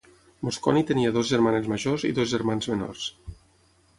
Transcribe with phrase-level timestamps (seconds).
[0.45, 3.05] Mosconi tenia dues germanes majors i dos germans menors.